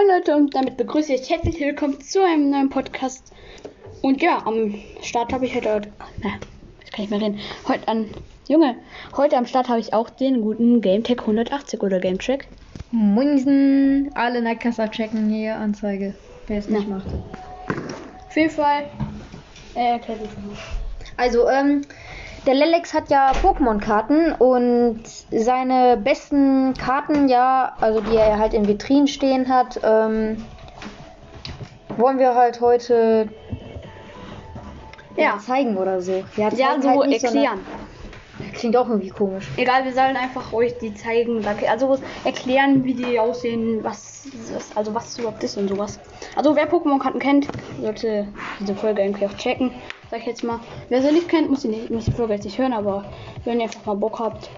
Leute 0.00 0.34
und 0.36 0.54
damit 0.54 0.78
begrüße 0.78 1.12
ich 1.12 1.28
herzlich 1.30 1.60
willkommen 1.60 2.00
zu 2.00 2.24
einem 2.24 2.50
neuen 2.50 2.70
Podcast. 2.70 3.32
Und 4.00 4.20
ja, 4.22 4.44
am 4.44 4.74
Start 5.02 5.32
habe 5.32 5.44
ich 5.44 5.54
heute, 5.54 5.92
na, 6.22 6.30
jetzt 6.80 6.92
kann 6.92 7.04
ich 7.04 7.10
mal 7.10 7.20
reden, 7.20 7.38
heute 7.68 7.86
an, 7.86 8.06
Junge, 8.48 8.76
heute 9.16 9.36
am 9.36 9.46
Start 9.46 9.68
habe 9.68 9.78
ich 9.78 9.92
auch 9.94 10.10
den 10.10 10.40
guten 10.40 10.80
GameTech 10.80 11.20
180 11.20 11.82
oder 11.82 12.00
GameTrack. 12.00 12.48
Moinsen, 12.90 14.10
alle 14.14 14.42
Nightcaster 14.42 14.90
checken 14.90 15.30
hier 15.30 15.56
Anzeige, 15.56 16.14
wer 16.48 16.58
es 16.58 16.68
nicht 16.68 16.88
Ja. 16.88 16.96
macht. 16.96 17.06
Auf 18.28 18.36
jeden 18.36 18.50
Fall, 18.50 18.84
äh. 19.74 19.98
Also, 21.16 21.48
ähm, 21.48 21.82
der 22.46 22.54
Lelex 22.54 22.92
hat 22.92 23.10
ja 23.10 23.32
Pokémon-Karten 23.32 24.32
und 24.32 25.02
seine 25.30 25.96
besten 25.96 26.74
Karten, 26.74 27.28
ja, 27.28 27.76
also 27.80 28.00
die 28.00 28.16
er 28.16 28.38
halt 28.38 28.54
in 28.54 28.66
Vitrinen 28.66 29.06
stehen 29.06 29.48
hat, 29.48 29.80
ähm, 29.82 30.44
wollen 31.96 32.18
wir 32.18 32.34
halt 32.34 32.60
heute 32.60 33.28
ja, 35.16 35.38
zeigen 35.38 35.76
oder 35.76 36.00
so. 36.00 36.24
Ja, 36.36 36.48
Ja, 36.50 36.80
so 36.80 36.88
halt 36.88 37.06
nicht, 37.08 37.22
erklären. 37.22 37.60
Klingt 38.54 38.76
auch 38.76 38.88
irgendwie 38.88 39.10
komisch. 39.10 39.46
Egal, 39.56 39.84
wir 39.84 39.92
sollen 39.92 40.16
einfach 40.16 40.52
euch 40.52 40.76
die 40.78 40.94
zeigen, 40.94 41.46
also 41.46 41.98
erklären, 42.24 42.82
wie 42.84 42.94
die 42.94 43.20
aussehen, 43.20 43.84
was, 43.84 44.26
was 44.52 44.76
also 44.76 44.94
was 44.94 45.18
überhaupt 45.18 45.44
ist 45.44 45.56
und 45.56 45.68
sowas. 45.68 46.00
Also 46.34 46.56
wer 46.56 46.68
Pokémon-Karten 46.68 47.20
kennt, 47.20 47.48
sollte 47.80 48.26
diese 48.58 48.74
Folge 48.74 49.02
irgendwie 49.02 49.26
auch 49.26 49.36
checken, 49.36 49.70
sag 50.12 50.20
ich 50.20 50.26
jetzt 50.26 50.44
mal. 50.44 50.60
Wer 50.90 51.00
sie 51.00 51.10
nicht 51.10 51.26
kennt, 51.26 51.48
muss 51.48 51.62
die, 51.62 51.68
nicht, 51.68 51.90
muss 51.90 52.04
die 52.04 52.12
Folge 52.12 52.34
jetzt 52.34 52.44
nicht 52.44 52.58
hören, 52.58 52.74
aber 52.74 53.02
wenn 53.46 53.58
ihr 53.58 53.64
einfach 53.64 53.86
mal 53.86 53.94
Bock 53.94 54.18
habt, 54.18 54.50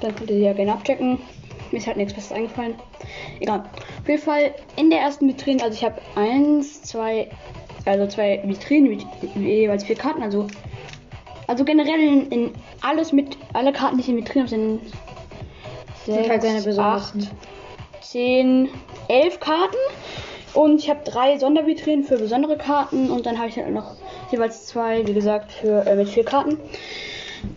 dann 0.00 0.14
könnt 0.14 0.30
ihr 0.30 0.36
die 0.36 0.42
ja 0.42 0.52
gerne 0.52 0.72
abchecken. 0.72 1.18
Mir 1.72 1.78
ist 1.78 1.88
halt 1.88 1.96
nichts 1.96 2.14
Besseres 2.14 2.36
eingefallen. 2.36 2.76
Egal. 3.40 3.64
Auf 4.00 4.08
jeden 4.08 4.22
Fall 4.22 4.54
in 4.76 4.90
der 4.90 5.00
ersten 5.00 5.26
Vitrine, 5.26 5.60
also 5.60 5.74
ich 5.74 5.84
habe 5.84 6.00
eins, 6.14 6.82
zwei, 6.82 7.28
also 7.84 8.06
zwei 8.06 8.42
Vitrinen 8.44 8.90
mit 8.90 9.04
jeweils 9.34 9.82
vier 9.82 9.96
Karten, 9.96 10.22
also 10.22 10.46
also 11.48 11.64
generell 11.64 12.00
in, 12.00 12.28
in 12.28 12.50
alles 12.80 13.12
mit, 13.12 13.36
alle 13.54 13.72
Karten, 13.72 13.96
die 13.96 14.02
ich 14.02 14.08
in 14.08 14.16
Vitrine 14.16 14.44
habe, 14.44 14.50
sind, 14.50 14.80
Sind 16.06 16.28
halt 16.28 16.42
sechs, 16.42 16.64
besondersten. 16.64 17.22
acht, 17.22 18.04
zehn, 18.04 18.68
elf 19.08 19.40
Karten. 19.40 19.76
Und 20.54 20.78
ich 20.78 20.88
habe 20.88 21.00
drei 21.04 21.38
Sondervitrinen 21.38 22.04
für 22.04 22.18
besondere 22.18 22.56
Karten 22.56 23.10
und 23.10 23.26
dann 23.26 23.38
habe 23.38 23.48
ich 23.48 23.56
halt 23.56 23.70
noch 23.70 23.96
jeweils 24.32 24.66
zwei, 24.66 25.06
wie 25.06 25.14
gesagt, 25.14 25.52
für 25.52 25.86
äh, 25.86 25.94
mit 25.94 26.08
vier 26.08 26.24
Karten. 26.24 26.58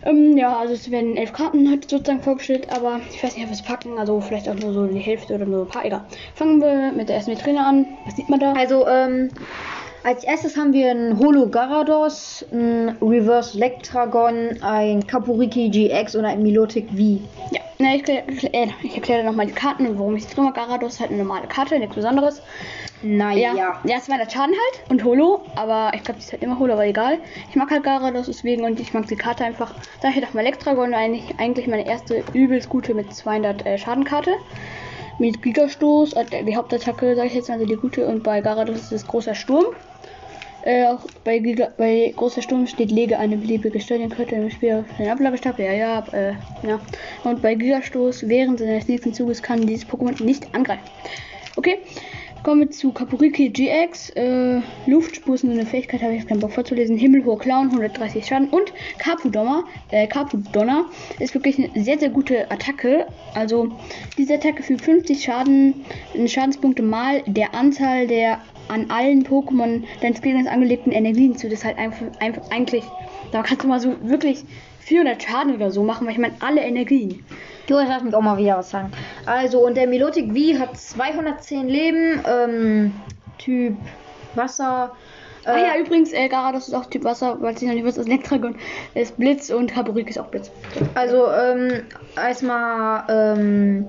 Ähm, 0.04 0.36
ja, 0.36 0.56
also 0.56 0.74
es 0.74 0.90
werden 0.90 1.16
elf 1.16 1.32
Karten 1.32 1.70
heute 1.70 1.88
sozusagen 1.88 2.22
vorgestellt, 2.22 2.68
aber 2.70 3.00
ich 3.12 3.22
weiß 3.22 3.34
nicht, 3.34 3.44
ob 3.44 3.50
wir 3.50 3.54
es 3.54 3.62
packen, 3.62 3.98
also 3.98 4.20
vielleicht 4.20 4.48
auch 4.48 4.54
nur 4.54 4.72
so 4.72 4.86
die 4.86 4.98
Hälfte 4.98 5.34
oder 5.34 5.46
nur 5.46 5.62
ein 5.62 5.68
paar, 5.68 5.84
egal. 5.84 6.04
Fangen 6.34 6.60
wir 6.60 6.92
mit 6.92 7.08
der 7.08 7.16
ersten 7.16 7.32
Vitrine 7.32 7.64
an. 7.64 7.86
Was 8.04 8.16
sieht 8.16 8.28
man 8.28 8.40
da? 8.40 8.52
Also, 8.52 8.86
ähm, 8.88 9.30
als 10.02 10.22
erstes 10.24 10.56
haben 10.56 10.72
wir 10.72 10.90
einen 10.90 11.18
Holo 11.18 11.48
Garados, 11.48 12.44
einen 12.52 12.96
Reverse 13.02 13.58
Lectragon, 13.58 14.58
ein 14.60 15.06
Kapuriki 15.06 15.68
GX 15.68 16.14
und 16.14 16.24
ein 16.24 16.42
Milotic 16.42 16.88
V. 16.90 17.20
Ja, 17.50 17.60
na, 17.78 17.94
ich, 17.94 18.02
erklär- 18.08 18.24
ich 18.82 18.94
erkläre 18.94 19.24
nochmal 19.24 19.46
die 19.46 19.52
Karten 19.52 19.86
und 19.86 19.98
worum 19.98 20.16
ich 20.16 20.24
es 20.24 20.36
habe. 20.36 20.52
Garados 20.52 20.94
ist 20.94 21.00
halt 21.00 21.10
eine 21.10 21.22
normale 21.22 21.46
Karte, 21.46 21.78
nichts 21.78 21.94
Besonderes. 21.94 22.42
Naja. 23.02 23.54
Ja, 23.54 23.80
ja, 23.84 24.00
200 24.00 24.32
Schaden 24.32 24.54
halt 24.54 24.90
und 24.90 25.04
Holo, 25.04 25.42
aber 25.54 25.92
ich 25.94 26.02
glaube, 26.02 26.18
die 26.18 26.24
ist 26.24 26.32
halt 26.32 26.42
immer 26.42 26.58
Holo, 26.58 26.72
aber 26.72 26.86
egal. 26.86 27.18
Ich 27.50 27.56
mag 27.56 27.70
halt 27.70 27.82
Garados 27.84 28.26
deswegen 28.26 28.64
und 28.64 28.80
ich 28.80 28.94
mag 28.94 29.06
die 29.06 29.16
Karte 29.16 29.44
einfach. 29.44 29.74
Da 30.00 30.08
ich 30.08 30.20
doch 30.20 30.32
mal 30.32 30.40
Elektragon 30.40 30.94
eigentlich, 30.94 31.38
eigentlich 31.38 31.66
meine 31.66 31.86
erste 31.86 32.24
übelst 32.32 32.68
gute 32.68 32.94
mit 32.94 33.14
200 33.14 33.66
äh, 33.66 33.78
Schadenkarte. 33.78 34.32
Mit 35.18 35.42
Gigastoß, 35.42 36.14
äh, 36.14 36.44
die 36.44 36.56
Hauptattacke, 36.56 37.14
sage 37.14 37.28
ich 37.28 37.34
jetzt 37.34 37.48
mal, 37.48 37.54
also 37.54 37.66
die 37.66 37.76
gute. 37.76 38.06
Und 38.06 38.22
bei 38.22 38.40
Garados 38.40 38.76
ist 38.76 38.92
es 38.92 39.06
großer 39.06 39.34
Sturm. 39.34 39.66
Äh, 40.66 40.84
auch 40.88 41.06
bei, 41.22 41.38
Giga, 41.38 41.68
bei 41.76 42.12
großer 42.16 42.42
Sturm 42.42 42.66
steht, 42.66 42.90
lege 42.90 43.16
eine 43.20 43.36
beliebige 43.36 43.78
Stadionkarte 43.78 44.34
im 44.34 44.50
Spiel 44.50 44.74
auf 44.74 44.96
den 44.98 45.08
Ablagestapel. 45.08 45.64
Ja, 45.64 45.72
ja, 45.72 46.04
äh, 46.10 46.32
ja. 46.66 46.80
Und 47.22 47.40
bei 47.40 47.54
Gigastoß 47.54 48.28
während 48.28 48.58
seines 48.58 48.88
nächsten 48.88 49.14
Zuges 49.14 49.40
kann 49.40 49.64
dieses 49.64 49.86
Pokémon 49.86 50.20
nicht 50.24 50.52
angreifen. 50.56 50.82
Okay, 51.54 51.78
kommen 52.42 52.62
wir 52.62 52.70
zu 52.72 52.90
Kapuriki 52.90 53.48
GX. 53.48 54.10
Äh, 54.10 54.60
Luftspur 54.88 55.36
ist 55.36 55.44
eine 55.44 55.64
Fähigkeit, 55.64 56.02
habe 56.02 56.14
ich 56.14 56.22
jetzt 56.22 56.28
keinen 56.28 56.40
Bock 56.40 56.50
vorzulesen. 56.50 56.98
Himmelhoher 56.98 57.38
Clown, 57.38 57.68
130 57.68 58.26
Schaden. 58.26 58.48
Und 58.48 58.72
Kapudonner, 58.98 59.62
äh, 59.92 60.08
Kapudonner 60.08 60.86
ist 61.20 61.32
wirklich 61.34 61.60
eine 61.60 61.84
sehr, 61.84 62.00
sehr 62.00 62.08
gute 62.08 62.50
Attacke. 62.50 63.06
Also, 63.34 63.68
diese 64.18 64.34
Attacke 64.34 64.64
fügt 64.64 64.80
50 64.80 65.22
Schaden, 65.22 65.84
Schadenspunkte 66.26 66.82
mal 66.82 67.22
der 67.28 67.54
Anzahl 67.54 68.08
der 68.08 68.40
an 68.68 68.90
allen 68.90 69.24
Pokémon 69.24 69.84
deines 70.00 70.20
Gegners 70.20 70.46
angelegten 70.46 70.92
Energien 70.92 71.36
zu. 71.36 71.48
Das 71.48 71.60
ist 71.60 71.64
halt 71.64 71.78
einfach, 71.78 72.06
einfach 72.20 72.50
eigentlich, 72.50 72.84
da 73.32 73.42
kannst 73.42 73.64
du 73.64 73.68
mal 73.68 73.80
so 73.80 73.94
wirklich 74.02 74.44
400 74.80 75.22
Schaden 75.22 75.54
oder 75.54 75.70
so 75.70 75.82
machen, 75.82 76.06
weil 76.06 76.12
ich 76.12 76.18
meine 76.18 76.34
alle 76.40 76.62
Energien. 76.62 77.24
Du 77.66 77.74
lass 77.74 78.02
mich 78.02 78.14
auch 78.14 78.22
mal 78.22 78.38
wieder 78.38 78.58
was 78.58 78.70
sagen. 78.70 78.92
Also, 79.26 79.66
und 79.66 79.76
der 79.76 79.88
Milotic 79.88 80.28
V 80.32 80.58
hat 80.60 80.76
210 80.76 81.68
Leben, 81.68 82.20
ähm, 82.24 82.92
Typ 83.38 83.76
Wasser. 84.36 84.92
Äh, 85.44 85.48
ah 85.48 85.58
ja, 85.58 85.80
übrigens, 85.80 86.12
äh, 86.12 86.28
Garados 86.28 86.68
ist 86.68 86.74
auch 86.74 86.86
Typ 86.86 87.02
Wasser, 87.02 87.36
weil 87.40 87.56
ich 87.56 87.62
noch 87.62 87.74
nicht 87.74 87.84
weiß, 87.84 87.98
ist 87.98 88.06
Elektragon 88.06 88.56
ist 88.94 89.16
Blitz 89.16 89.50
und 89.50 89.72
Kaburik 89.72 90.08
ist 90.08 90.18
auch 90.18 90.26
Blitz. 90.26 90.52
Also, 90.94 91.28
ähm, 91.32 91.82
erstmal, 92.16 93.04
ähm, 93.08 93.86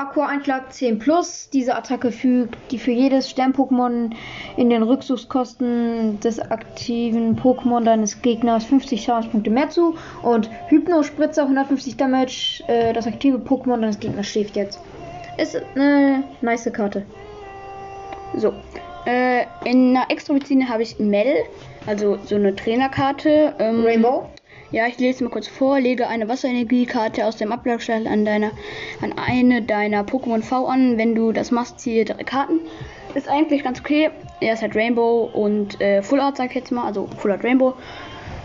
Aqua-Einschlag 0.00 0.72
10 0.72 0.98
plus. 0.98 1.50
Diese 1.52 1.76
Attacke 1.76 2.10
fügt 2.10 2.56
die 2.70 2.78
für 2.78 2.90
jedes 2.90 3.28
Stern-Pokémon 3.28 4.10
in 4.56 4.70
den 4.70 4.82
Rückzugskosten 4.82 6.18
des 6.20 6.40
aktiven 6.40 7.38
Pokémon 7.38 7.84
deines 7.84 8.22
Gegners 8.22 8.64
50 8.64 9.04
Schadenspunkte 9.04 9.50
mehr 9.50 9.68
zu. 9.68 9.96
Und 10.22 10.48
Hypno-Spritzer 10.68 11.42
150 11.42 11.98
Damage. 11.98 12.64
Äh, 12.66 12.94
das 12.94 13.06
aktive 13.06 13.36
Pokémon 13.36 13.80
deines 13.80 14.00
Gegners 14.00 14.26
schläft 14.26 14.56
jetzt. 14.56 14.80
Ist 15.36 15.60
eine 15.74 16.24
nice 16.40 16.72
Karte. 16.72 17.04
So. 18.36 18.54
Äh, 19.04 19.44
in 19.64 19.96
einer 19.96 20.10
Extra-Vitrine 20.10 20.68
habe 20.68 20.82
ich 20.82 20.98
Mel, 20.98 21.34
also 21.86 22.18
so 22.24 22.36
eine 22.36 22.54
Trainerkarte. 22.54 23.54
Ähm, 23.58 23.84
Rainbow. 23.84 24.28
Ja, 24.72 24.86
ich 24.86 24.98
lese 24.98 25.24
mal 25.24 25.30
kurz 25.30 25.48
vor. 25.48 25.80
Lege 25.80 26.06
eine 26.06 26.28
Wasserenergiekarte 26.28 27.26
aus 27.26 27.36
dem 27.36 27.50
Ablagestapel 27.52 28.06
an 28.06 28.24
deiner, 28.24 28.52
an 29.00 29.14
eine 29.18 29.62
deiner 29.62 30.02
Pokémon 30.04 30.42
V 30.42 30.66
an. 30.66 30.96
Wenn 30.96 31.14
du 31.14 31.32
das 31.32 31.50
machst, 31.50 31.80
ziehe 31.80 32.04
drei 32.04 32.22
Karten. 32.22 32.60
Ist 33.14 33.28
eigentlich 33.28 33.64
ganz 33.64 33.80
okay. 33.80 34.10
Er 34.40 34.52
ist 34.54 34.62
halt 34.62 34.76
Rainbow 34.76 35.28
und 35.32 35.80
äh, 35.80 36.02
Full 36.02 36.20
Art, 36.20 36.36
sag 36.36 36.50
ich 36.50 36.54
jetzt 36.54 36.70
mal. 36.70 36.84
Also 36.86 37.08
Full 37.18 37.32
Art 37.32 37.42
Rainbow. 37.42 37.74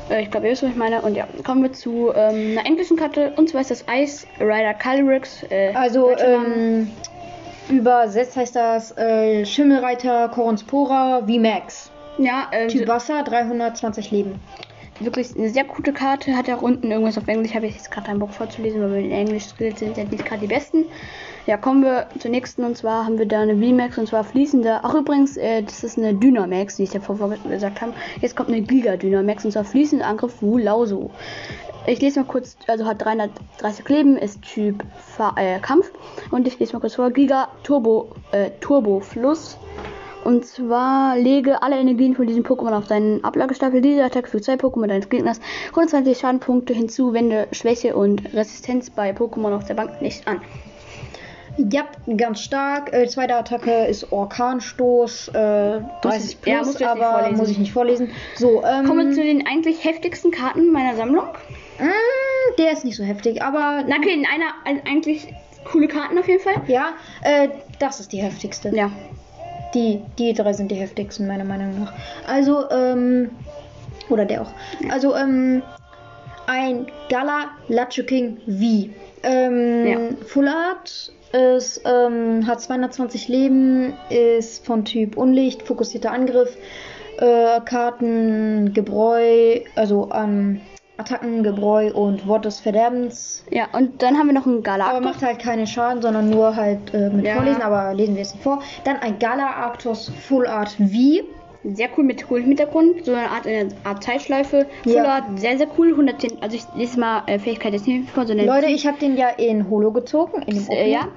Äh, 0.10 0.24
ich 0.24 0.32
glaube, 0.32 0.48
ihr 0.48 0.54
wisst, 0.54 0.64
was 0.64 0.72
ich 0.72 0.76
meine. 0.76 1.02
Und 1.04 1.16
ja, 1.16 1.28
kommen 1.44 1.62
wir 1.62 1.72
zu 1.74 2.12
ähm, 2.16 2.58
einer 2.58 2.66
englischen 2.66 2.98
Karte. 2.98 3.34
Und 3.36 3.50
zwar 3.50 3.62
ist 3.62 3.70
das 3.70 3.86
Ice 3.94 4.26
Rider 4.40 4.74
Calyrex. 4.74 5.44
Äh, 5.52 5.74
Also, 5.76 6.10
ähm, 6.18 6.90
übersetzt 7.70 8.36
heißt 8.36 8.56
das 8.56 8.98
äh, 8.98 9.46
Schimmelreiter 9.46 10.30
Coronspora 10.30 11.22
VMAX. 11.28 11.92
ja, 12.18 12.48
ähm, 12.52 12.68
Typ 12.70 12.88
Wasser, 12.88 13.22
320 13.24 14.10
Leben. 14.10 14.40
Wirklich 15.00 15.36
eine 15.36 15.50
sehr 15.50 15.64
gute 15.64 15.94
Karte. 15.94 16.36
Hat 16.36 16.48
ja 16.48 16.58
auch 16.58 16.62
unten 16.62 16.92
irgendwas 16.92 17.18
auf 17.18 17.28
Englisch. 17.28 17.54
Habe 17.54 17.68
ich 17.68 17.76
jetzt 17.76 17.92
gerade 17.92 18.08
keinen 18.08 18.20
Bock 18.20 18.32
vorzulesen, 18.32 18.82
weil 18.82 18.94
wir 18.94 19.00
in 19.00 19.12
Englisch 19.12 19.46
Skills 19.46 19.80
sind 19.80 19.98
ja 19.98 20.04
nicht 20.04 20.26
gerade 20.26 20.42
die 20.42 20.48
besten. 20.48 20.86
Ja, 21.48 21.58
kommen 21.58 21.84
wir 21.84 22.08
zur 22.18 22.32
nächsten 22.32 22.64
und 22.64 22.76
zwar 22.76 23.06
haben 23.06 23.20
wir 23.20 23.28
da 23.28 23.42
eine 23.42 23.56
VMAX 23.56 24.00
und 24.00 24.08
zwar 24.08 24.24
fließende. 24.24 24.80
Ach 24.82 24.96
übrigens, 24.96 25.38
äh, 25.38 25.62
das 25.62 25.84
ist 25.84 25.98
eine 25.98 26.16
Dynamax, 26.16 26.80
wie 26.80 26.84
ich 26.84 26.94
ja 26.94 27.00
vorher 27.00 27.38
gesagt 27.38 27.82
habe. 27.82 27.94
Jetzt 28.20 28.36
kommt 28.36 28.50
eine 28.50 28.62
Giga 28.62 28.98
Dynamax 28.98 29.46
und 29.46 29.52
zwar 29.52 29.64
fließender 29.64 30.08
Angriff 30.08 30.42
Wulauso. 30.42 31.12
Ich 31.86 32.02
lese 32.02 32.22
mal 32.22 32.26
kurz, 32.26 32.58
also 32.66 32.86
hat 32.88 33.06
330 33.06 33.88
Leben, 33.90 34.18
ist 34.18 34.42
Typ 34.42 34.84
Fa 34.98 35.36
äh, 35.38 35.60
Kampf 35.60 35.92
und 36.32 36.48
ich 36.48 36.58
lese 36.58 36.74
mal 36.74 36.80
kurz 36.80 36.96
vor. 36.96 37.12
Giga 37.12 37.50
Turbo 37.62 38.10
äh. 38.32 38.50
Und 40.26 40.46
zwar 40.46 41.18
lege 41.18 41.62
alle 41.62 41.78
Energien 41.80 42.16
von 42.16 42.26
diesem 42.26 42.44
Pokémon 42.44 42.74
auf 42.76 42.88
deinen 42.88 43.24
Ablagestapel. 43.24 43.80
Diese 43.80 44.04
Attacke 44.04 44.28
für 44.30 44.42
zwei 44.42 44.56
Pokémon 44.56 44.88
deines 44.88 45.08
Gegners 45.08 45.40
120 45.70 46.18
Schadenpunkte 46.18 46.74
hinzu, 46.74 47.14
wende 47.14 47.48
Schwäche 47.52 47.96
und 47.96 48.34
Resistenz 48.34 48.90
bei 48.90 49.12
Pokémon 49.12 49.56
auf 49.56 49.66
der 49.66 49.76
Bank 49.76 50.02
nicht 50.02 50.28
an. 50.28 50.42
Ja, 51.58 51.84
ganz 52.18 52.42
stark. 52.42 52.92
Äh, 52.92 53.08
zweite 53.08 53.36
Attacke 53.36 53.86
ist 53.86 54.12
Orkanstoß, 54.12 55.30
äh, 55.30 55.32
30 56.02 56.42
plus, 56.42 56.54
ja, 56.54 56.62
nicht 56.64 56.82
aber 57.04 57.32
muss 57.32 57.50
ich 57.50 57.60
nicht 57.60 57.72
vorlesen. 57.72 58.10
So, 58.36 58.64
ähm, 58.66 58.86
Kommen 58.86 59.10
wir 59.10 59.16
zu 59.16 59.22
den 59.24 59.46
eigentlich 59.48 59.86
heftigsten 59.86 60.32
Karten 60.32 60.72
meiner 60.74 60.96
Sammlung. 60.98 61.28
mm, 61.80 62.56
der 62.58 62.72
ist 62.74 62.84
nicht 62.84 62.98
so 62.98 63.04
heftig, 63.04 63.42
aber 63.42 63.84
Na, 63.88 63.96
okay, 63.98 64.14
in 64.14 64.26
einer 64.26 64.52
ein- 64.66 64.82
eigentlich 64.86 65.34
coole 65.72 65.88
Karten 65.88 66.18
auf 66.18 66.28
jeden 66.28 66.42
Fall. 66.42 66.56
ja, 66.68 66.90
äh, 67.22 67.48
das 67.80 68.00
ist 68.02 68.12
die 68.12 68.22
heftigste. 68.22 68.76
Ja. 68.76 68.92
Die, 69.76 70.02
die 70.18 70.34
drei 70.34 70.54
sind 70.54 70.72
die 70.72 70.76
heftigsten, 70.76 71.28
meiner 71.28 71.44
Meinung 71.44 71.80
nach. 71.80 71.94
Also, 72.28 72.70
ähm, 72.72 73.30
oder 74.10 74.26
der 74.26 74.42
auch. 74.42 74.52
Also, 74.90 75.16
ähm, 75.16 75.62
ein 76.48 76.88
Gala 77.10 77.50
Lacho 77.68 78.04
King 78.04 78.38
V. 78.48 78.90
Ähm, 79.24 79.88
Ja. 79.88 79.98
Full 80.28 80.48
Art 80.48 81.12
ist, 81.34 81.82
ähm, 81.86 82.48
hat 82.48 82.62
220 82.62 83.28
Leben, 83.28 83.94
ist 84.10 84.66
von 84.66 84.86
Typ 84.86 85.18
Unlicht, 85.18 85.64
fokussierter 85.64 86.12
Angriff, 86.12 86.56
äh, 87.18 87.60
Karten, 87.66 88.74
Gebräu, 88.74 89.60
also 89.76 90.10
ähm, 90.14 90.62
Attacken, 90.98 91.44
Gebräu 91.44 91.92
und 91.94 92.28
Wort 92.28 92.46
des 92.46 92.60
Verderbens. 92.60 93.44
Ja, 93.52 93.68
und 93.74 94.02
dann 94.02 94.18
haben 94.18 94.28
wir 94.28 94.34
noch 94.34 94.46
einen 94.46 94.56
Aber 94.58 94.64
Galactus. 94.64 95.02
macht 95.04 95.22
halt 95.22 95.40
keinen 95.40 95.68
Schaden, 95.68 96.02
sondern 96.02 96.30
nur 96.30 96.56
halt 96.56 96.94
äh, 96.94 97.10
mit 97.10 97.26
Ja. 97.26 97.36
Vorlesen, 97.36 97.62
aber 97.62 97.94
lesen 97.94 98.16
wir 98.16 98.22
es 98.22 98.34
vor. 98.42 98.62
Dann 98.84 98.98
ein 98.98 99.20
Gala 99.20 99.48
Arctos 99.48 100.12
Full 100.28 100.48
Art 100.48 100.70
V. 100.70 100.84
Sehr 101.74 101.90
cool 101.98 102.04
mit 102.04 102.28
coolen 102.28 102.46
Hintergrund, 102.46 103.06
so 103.06 103.12
eine 103.14 103.28
Art, 103.28 103.48
eine 103.48 103.70
Art 103.84 104.04
Zeitschleife. 104.04 104.68
Full 104.84 104.94
Ja. 104.94 105.06
Art, 105.06 105.24
sehr, 105.40 105.58
sehr 105.58 105.68
cool. 105.80 105.90
110, 105.94 106.38
also 106.42 106.56
ich 106.56 106.64
lese 106.76 107.00
mal 107.00 107.24
äh, 107.26 107.40
Fähigkeit 107.40 107.74
nicht 107.74 108.10
vor, 108.12 108.28
sondern 108.28 108.46
Leute, 108.46 108.68
ich 108.68 108.86
habe 108.86 109.00
den 109.00 109.18
ja 109.18 109.30
in 109.30 109.68
Holo 109.68 109.92
gezogen, 109.92 110.44
in 110.44 110.56
dem 110.64 110.70
äh, 110.70 110.92
ja. 110.92 111.08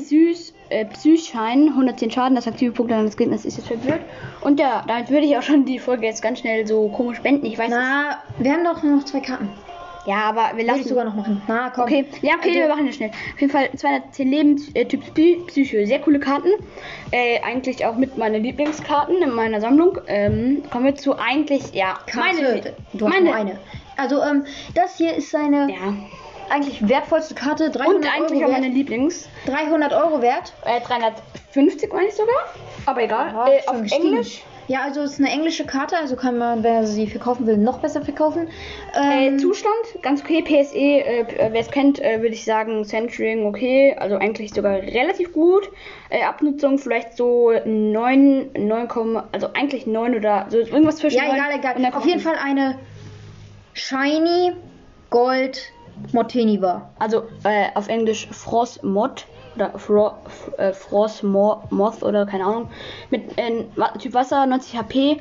Psych, 0.00 0.54
äh, 0.70 0.84
Psyschein, 0.86 1.68
110 1.68 2.10
Schaden, 2.10 2.34
das 2.34 2.46
aktive 2.46 2.72
Punkt 2.72 2.90
des 2.92 3.16
Gegners 3.16 3.44
ist 3.44 3.56
jetzt 3.56 3.68
verwirrt. 3.68 4.00
Und 4.40 4.60
ja, 4.60 4.84
damit 4.86 5.10
würde 5.10 5.26
ich 5.26 5.36
auch 5.36 5.42
schon 5.42 5.64
die 5.64 5.78
Folge 5.78 6.06
jetzt 6.06 6.22
ganz 6.22 6.40
schnell 6.40 6.66
so 6.66 6.88
komisch 6.88 7.20
beenden. 7.20 7.46
Ich 7.46 7.58
weiß 7.58 7.68
Na, 7.70 8.18
wir 8.38 8.52
haben 8.52 8.64
doch 8.64 8.82
noch 8.82 9.04
zwei 9.04 9.20
Karten. 9.20 9.48
Ja, 10.06 10.22
aber 10.22 10.42
wir 10.52 10.58
Würde 10.58 10.66
lassen 10.66 10.80
ich 10.80 10.86
sogar 10.88 11.04
noch 11.04 11.14
machen. 11.14 11.42
Na, 11.48 11.68
komm. 11.68 11.84
Okay, 11.84 12.06
ja, 12.22 12.34
okay, 12.38 12.48
Also- 12.48 12.60
wir 12.60 12.68
machen 12.68 12.86
das 12.86 12.94
schnell. 12.94 13.10
Auf 13.10 13.40
jeden 13.40 13.52
Fall 13.52 13.68
210 13.76 14.30
Leben, 14.30 14.64
äh, 14.72 14.86
Typ 14.86 15.02
Psy 15.12 15.42
Psycho. 15.46 15.84
Sehr 15.84 15.98
coole 15.98 16.18
Karten. 16.18 16.48
Äh, 17.10 17.40
eigentlich 17.42 17.84
auch 17.84 17.96
mit 17.96 18.16
meinen 18.16 18.42
Lieblingskarten 18.42 19.20
in 19.22 19.30
meiner 19.34 19.60
Sammlung. 19.60 19.98
Ähm, 20.06 20.62
kommen 20.70 20.86
wir 20.86 20.94
zu 20.94 21.18
eigentlich, 21.18 21.74
ja, 21.74 21.98
Karte. 22.06 22.74
du 22.94 23.04
hast 23.06 23.12
meine, 23.12 23.24
nur 23.26 23.34
eine. 23.34 23.58
Also, 23.98 24.22
ähm, 24.22 24.46
das 24.74 24.96
hier 24.96 25.14
ist 25.14 25.30
seine 25.30 25.68
Ja, 25.70 25.94
eigentlich 26.50 26.88
wertvollste 26.88 27.34
Karte. 27.34 27.70
300 27.70 27.96
und 27.96 28.06
eigentlich 28.06 28.40
Euro 28.42 28.48
auch 28.50 28.52
meine 28.52 28.66
wert. 28.66 28.74
Lieblings. 28.74 29.28
300 29.46 29.92
Euro 29.92 30.22
wert. 30.22 30.52
Äh, 30.64 30.80
350 30.80 31.92
meine 31.92 32.08
ich 32.08 32.14
sogar. 32.14 32.34
Aber 32.86 33.02
egal. 33.02 33.32
Ja, 33.32 33.46
äh, 33.48 33.60
auf 33.66 33.82
gestiegen. 33.82 34.08
Englisch. 34.08 34.42
Ja, 34.66 34.82
also 34.82 35.00
es 35.00 35.12
ist 35.12 35.18
eine 35.20 35.30
englische 35.30 35.64
Karte, 35.64 35.96
also 35.96 36.14
kann 36.14 36.36
man, 36.36 36.62
wer 36.62 36.86
sie 36.86 37.06
verkaufen 37.06 37.46
will, 37.46 37.56
noch 37.56 37.78
besser 37.78 38.02
verkaufen. 38.02 38.48
Äh, 38.94 39.28
Ähm, 39.28 39.38
Zustand, 39.38 39.72
ganz 40.02 40.20
okay. 40.20 40.42
PSE, 40.42 40.76
äh, 40.76 41.20
äh, 41.20 41.48
wer 41.52 41.60
es 41.62 41.70
kennt, 41.70 41.98
äh, 42.00 42.20
würde 42.20 42.34
ich 42.34 42.44
sagen, 42.44 42.84
Centering 42.84 43.46
okay. 43.46 43.96
Also 43.98 44.16
eigentlich 44.16 44.52
sogar 44.52 44.74
relativ 44.74 45.32
gut. 45.32 45.70
Äh, 46.10 46.22
Abnutzung 46.22 46.76
vielleicht 46.76 47.16
so 47.16 47.50
9, 47.64 48.50
9, 48.58 48.88
Komma- 48.88 49.26
also 49.32 49.48
eigentlich 49.54 49.86
9 49.86 50.14
oder 50.14 50.44
so 50.50 50.58
irgendwas 50.58 50.96
zwischen 50.96 51.16
ja, 51.16 51.28
9 51.28 51.34
egal, 51.36 51.50
egal. 51.58 51.74
9,5. 51.92 51.96
Auf 51.96 52.04
jeden 52.06 52.20
Fall 52.20 52.36
eine 52.44 52.78
Shiny 53.72 54.52
Gold 55.10 55.72
Morteniva. 56.12 56.90
Also 56.98 57.24
äh, 57.44 57.66
auf 57.74 57.88
Englisch 57.88 58.28
Frost 58.30 58.82
Mod 58.82 59.26
oder 59.56 59.78
Fro 59.78 60.12
äh, 60.56 60.72
Frost 60.72 61.22
Mo 61.22 61.62
Moth 61.70 62.02
oder 62.02 62.26
keine 62.26 62.44
Ahnung. 62.44 62.70
Mit 63.10 63.36
äh, 63.38 63.64
Typ 63.98 64.14
Wasser, 64.14 64.46
90 64.46 64.78
HP. 64.78 65.18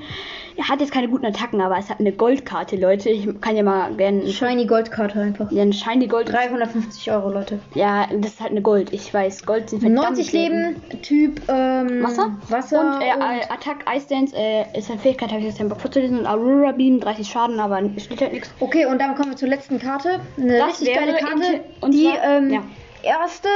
Er 0.57 0.67
hat 0.67 0.79
jetzt 0.81 0.91
keine 0.91 1.07
guten 1.07 1.25
Attacken, 1.25 1.61
aber 1.61 1.77
es 1.77 1.87
hat 1.87 1.99
eine 1.99 2.11
Goldkarte, 2.11 2.77
Leute. 2.77 3.09
Ich 3.09 3.27
kann 3.41 3.55
ja 3.55 3.61
mal 3.61 3.93
gerne 3.93 4.27
Shiny 4.27 4.65
Goldkarte 4.65 5.19
einfach. 5.19 5.51
ja, 5.51 5.61
eine 5.61 5.73
Shiny 5.73 6.07
Gold. 6.07 6.31
350 6.31 7.11
Euro, 7.11 7.29
Leute. 7.29 7.59
Ja, 7.75 8.07
das 8.11 8.31
ist 8.33 8.41
halt 8.41 8.51
eine 8.51 8.63
Gold. 8.63 8.91
Ich 8.91 9.13
weiß, 9.13 9.45
Gold 9.45 9.69
sind 9.69 9.81
verdammt 9.81 10.17
90 10.17 10.31
selten. 10.31 10.55
Leben, 10.55 11.01
Typ 11.03 11.41
ähm, 11.47 12.03
Wasser? 12.03 12.35
Wasser 12.49 12.95
und, 12.95 13.01
äh, 13.01 13.05
äh, 13.05 13.43
Attack 13.49 13.85
Ice 13.95 14.07
Dance 14.09 14.35
äh, 14.35 14.65
ist 14.75 14.89
eine 14.89 14.99
Fähigkeit, 14.99 15.29
habe 15.29 15.41
ich 15.41 15.45
jetzt 15.45 15.69
Bock 15.69 15.79
vorzulesen. 15.79 16.19
Und 16.19 16.25
Aurora 16.25 16.71
Beam, 16.71 16.99
30 16.99 17.27
Schaden, 17.27 17.59
aber 17.59 17.79
steht 17.99 18.21
halt 18.21 18.33
nichts. 18.33 18.51
Okay, 18.59 18.87
und 18.87 18.99
dann 18.99 19.13
kommen 19.15 19.29
wir 19.29 19.37
zur 19.37 19.49
letzten 19.49 19.77
Karte. 19.77 20.19
Eine 20.37 20.57
richtig 20.67 20.93
geile 20.93 21.13
Karte. 21.15 21.63
Und 21.81 21.93
die 21.93 22.05
zwar- 22.05 22.23
ähm, 22.23 22.49
ja. 22.51 22.63
erste 23.03 23.49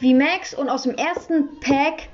VMAX 0.00 0.54
und 0.54 0.68
aus 0.68 0.82
dem 0.84 0.94
ersten 0.94 1.60
Pack 1.60 2.08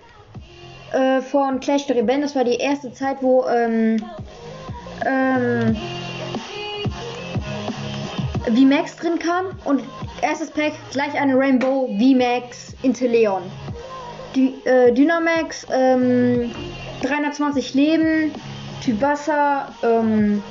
äh, 0.92 1.20
von 1.20 1.60
Clash 1.60 1.86
der 1.86 1.96
Rebellen. 1.96 2.22
Das 2.22 2.34
war 2.34 2.44
die 2.44 2.56
erste 2.56 2.92
Zeit, 2.92 3.18
wo 3.20 3.46
ähm, 3.46 4.02
ähm, 5.04 5.76
VMAX 8.46 8.96
drin 8.96 9.18
kam. 9.18 9.46
Und 9.64 9.82
erstes 10.22 10.50
Pack 10.50 10.72
gleich 10.92 11.14
eine 11.20 11.36
Rainbow 11.36 11.88
VMAX 11.98 12.74
Inteleon. 12.82 13.42
Die, 14.34 14.54
äh, 14.64 14.92
Dynamax, 14.92 15.66
ähm, 15.72 16.50
320 17.02 17.74
Leben, 17.74 18.32
Typ 18.82 19.00
Wasser, 19.00 19.68
ähm, 19.82 20.42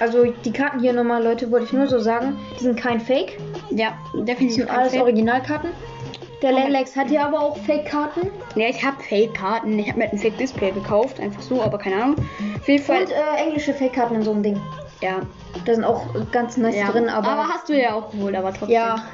also 0.00 0.24
die 0.44 0.52
Karten 0.52 0.80
hier 0.80 0.92
nochmal, 0.92 1.22
Leute, 1.22 1.50
wollte 1.50 1.66
ich 1.66 1.72
nur 1.72 1.86
so 1.86 1.98
sagen, 1.98 2.38
die 2.58 2.64
sind 2.64 2.78
kein 2.78 3.00
Fake, 3.00 3.38
Ja, 3.70 3.92
die 4.14 4.24
definitiv. 4.24 4.56
sind 4.56 4.68
kein 4.68 4.78
alles 4.78 4.92
Fake. 4.92 5.02
Originalkarten. 5.02 5.70
Der. 6.42 6.52
Lelex 6.52 6.96
hat 6.96 7.08
hier 7.08 7.22
aber 7.22 7.38
auch 7.38 7.56
Fake-Karten. 7.58 8.30
Ja, 8.54 8.66
ich 8.68 8.82
habe 8.82 8.96
Fake-Karten. 9.02 9.78
Ich 9.78 9.88
habe 9.88 9.98
mir 9.98 10.10
ein 10.10 10.16
Fake-Display 10.16 10.70
gekauft. 10.70 11.20
Einfach 11.20 11.42
so, 11.42 11.60
aber 11.62 11.76
keine 11.76 12.02
Ahnung. 12.02 12.16
Auf 12.58 12.66
jeden 12.66 12.82
Fall. 12.82 13.02
Und 13.02 13.10
äh, 13.10 13.42
englische 13.46 13.74
Fake-Karten 13.74 14.14
in 14.14 14.22
so 14.22 14.30
einem 14.32 14.42
Ding. 14.42 14.60
ja. 15.02 15.20
Da 15.66 15.74
sind 15.74 15.84
auch 15.84 16.06
ganz 16.32 16.56
nice 16.56 16.76
ja. 16.76 16.90
drin, 16.90 17.08
aber, 17.10 17.46
hast 17.48 17.68
du 17.68 17.78
ja 17.78 17.92
auch 17.92 18.10
geholt, 18.10 18.34
aber 18.36 18.50
trotzdem. 18.54 18.70
ja, 18.70 19.04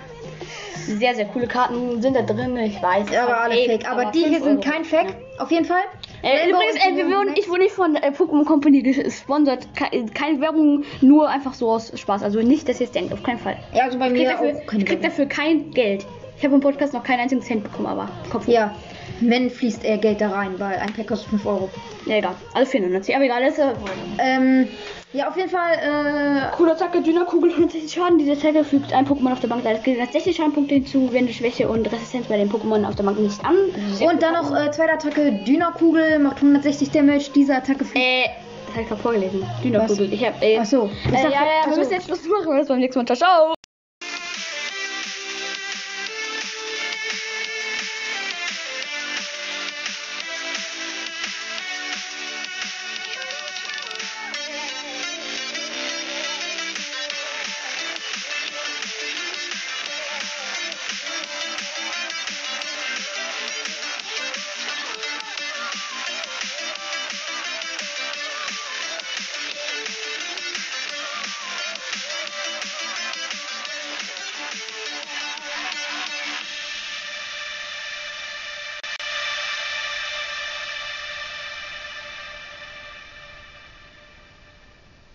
Sehr, 0.87 1.15
sehr 1.17 1.25
coole 1.25 1.49
Karten 1.49 2.01
sind 2.01 2.15
da 2.15 2.23
drin. 2.23 2.57
Ich 2.59 2.81
weiß. 2.81 3.07
aber 3.17 3.41
alle 3.41 3.55
Fake. 3.57 3.91
Aber, 3.91 4.05
die 4.13 4.21
5 4.21 4.29
hier 4.31 4.43
sind 4.45 4.65
Euro. 4.65 4.71
kein 4.71 4.85
Fake, 4.85 5.17
auf 5.39 5.51
jeden 5.51 5.65
Fall. 5.65 5.83
Äh, 6.23 6.51
übrigens, 6.51 6.77
äh, 6.77 6.97
wir 6.97 7.07
wurden, 7.07 7.35
ich 7.37 7.49
wurde 7.49 7.63
nicht 7.63 7.73
von 7.73 7.97
äh, 7.97 8.11
Pokémon 8.11 8.45
Company 8.45 8.83
gesponsert. 8.83 9.69
Ke 9.75 10.07
keine 10.15 10.41
Werbung, 10.41 10.85
nur 11.01 11.29
einfach 11.29 11.55
so 11.55 11.71
aus 11.71 11.93
Spaß. 11.99 12.23
Also 12.23 12.41
nicht, 12.41 12.69
dass 12.69 12.81
ihr 12.81 12.87
es 12.87 12.93
denkt, 12.93 13.13
auf 13.13 13.23
keinen 13.23 13.39
Fall. 13.39 13.57
Ja, 13.73 13.85
also 13.85 13.99
bei 13.99 14.09
Ich 14.09 14.15
krieg 14.15 14.23
mir 14.23 14.31
dafür, 14.31 14.55
auch 14.55 14.73
ich 14.79 14.87
krieg 14.87 15.03
dafür 15.03 15.27
kein 15.27 15.71
Geld. 15.71 16.07
Ich 16.39 16.45
habe 16.45 16.55
im 16.55 16.61
Podcast 16.61 16.93
noch 16.93 17.03
keinen 17.03 17.21
einzigen 17.21 17.41
Cent 17.41 17.65
bekommen, 17.65 17.87
aber 17.87 18.09
Kopf. 18.31 18.47
Ja, 18.47 18.75
wenn 19.21 19.49
fließt 19.49 19.85
eher 19.85 19.99
Geld 19.99 20.21
da 20.21 20.31
rein, 20.31 20.59
weil 20.59 20.79
ein 20.79 20.93
Pack 20.93 21.09
kostet 21.09 21.31
5 21.31 21.47
Euro. 21.47 21.71
Ja, 22.05 22.17
egal. 22.17 22.35
Also 22.53 22.71
490. 22.71 23.15
Aber 23.15 23.25
egal, 23.25 23.43
das 23.43 23.55
ist 23.55 23.59
äh, 23.59 23.73
Ähm, 24.19 24.69
ja, 25.13 25.29
auf 25.29 25.37
jeden 25.37 25.49
Fall, 25.51 25.73
äh, 25.75 26.57
Coole 26.57 26.73
Attacke, 26.73 27.01
Dünnerkugel, 27.01 27.51
160 27.51 27.93
Schaden. 27.93 28.19
Diese 28.19 28.33
Attacke 28.33 28.65
fügt 28.65 28.93
ein 28.93 29.07
Pokémon 29.07 29.33
auf 29.33 29.41
der 29.41 29.49
Bank 29.49 29.63
gilt 29.85 30.01
als 30.01 30.13
60 30.13 30.37
Schadenpunkte 30.37 30.75
hinzu, 30.75 31.13
wende 31.13 31.33
Schwäche 31.33 31.69
und 31.69 31.91
Resistenz 31.91 32.27
bei 32.27 32.37
den 32.37 32.51
Pokémon 32.51 32.85
auf 32.87 32.95
der 32.97 33.05
Bank 33.05 33.19
nicht 33.19 33.45
an. 33.45 33.57
Sehr 33.93 34.09
und 34.09 34.23
dann 34.23 34.35
noch 34.35 34.55
äh, 34.55 34.71
zweite 34.71 34.93
Attacke, 34.93 35.33
Dynakugel, 35.47 36.19
macht 36.19 36.37
160 36.37 36.91
Damage. 36.91 37.31
Diese 37.35 37.55
Attacke 37.55 37.85
fliegt. 37.85 38.05
Äh, 38.05 38.25
das 38.67 38.75
habe 38.75 38.83
ich 38.83 38.89
gerade 38.89 39.03
vorgelesen. 39.03 39.47
Dünnerkugel. 39.63 40.13
Ich 40.13 40.27
habe. 40.27 40.37
Äh, 40.45 40.59
Achso. 40.59 40.91
äh, 41.11 41.15
ja, 41.15 41.31
ja, 41.31 41.71
wir 41.71 41.77
müssen 41.77 41.93
jetzt 41.93 42.07
Schluss 42.07 42.25
machen. 42.29 42.49
Wir 42.49 42.55
müssen 42.55 42.69
beim 42.69 42.79
nächsten 42.81 42.99
Mal. 42.99 43.07
Ciao, 43.07 43.17
ciao. 43.17 43.56